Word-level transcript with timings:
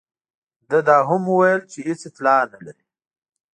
ده 0.69 0.79
دا 0.87 0.97
هم 1.09 1.23
وویل 1.27 1.61
چې 1.71 1.79
هېڅ 1.87 2.01
اطلاع 2.09 2.41
نه 2.53 2.59
لري. 2.65 2.83